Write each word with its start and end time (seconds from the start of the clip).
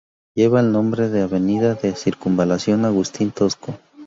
Lleva 0.35 0.61
el 0.61 0.71
nombre 0.71 1.09
de 1.09 1.21
"Avenida 1.21 1.75
de 1.75 1.93
Circunvalación 1.93 2.85
Agustín 2.85 3.29
Tosco". 3.29 3.77